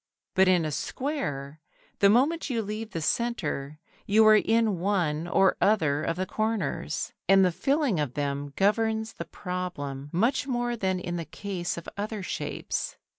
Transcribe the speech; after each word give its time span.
But 0.33 0.47
in 0.47 0.65
a 0.65 0.71
square, 0.71 1.59
the 1.99 2.09
moment 2.09 2.49
you 2.49 2.63
leave 2.63 2.89
the 2.89 3.03
centre 3.03 3.77
you 4.07 4.25
are 4.25 4.35
in 4.35 4.79
one 4.79 5.27
or 5.27 5.55
other 5.61 6.01
of 6.03 6.15
the 6.15 6.25
corners, 6.25 7.13
and 7.29 7.45
the 7.45 7.51
filling 7.51 7.99
of 7.99 8.15
them 8.15 8.51
governs 8.55 9.13
the 9.13 9.25
problem 9.25 10.09
much 10.11 10.47
more 10.47 10.75
than 10.75 10.99
in 10.99 11.17
the 11.17 11.25
case 11.25 11.77
of 11.77 11.87
other 11.97 12.23
shapes. 12.23 12.97